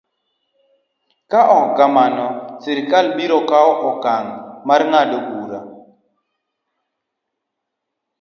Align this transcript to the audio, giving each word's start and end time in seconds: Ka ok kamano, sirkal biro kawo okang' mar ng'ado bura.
Ka 1.31 1.41
ok 1.57 1.67
kamano, 1.77 2.27
sirkal 2.61 3.05
biro 3.17 3.37
kawo 3.49 3.73
okang' 3.89 4.33
mar 4.67 4.81
ng'ado 4.91 5.17
bura. 5.27 5.59